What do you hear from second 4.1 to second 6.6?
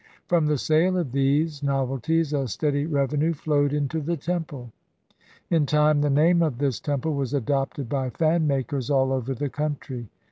temple. In time the name of